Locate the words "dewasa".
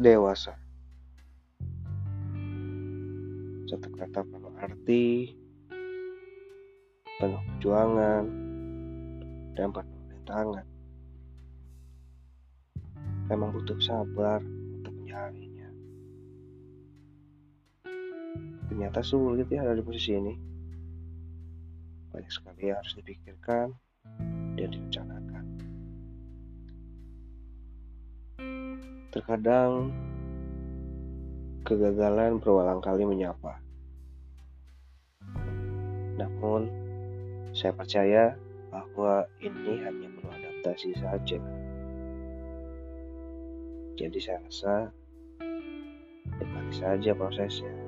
0.00-0.56